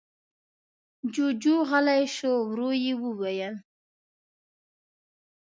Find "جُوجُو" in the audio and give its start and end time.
1.13-1.55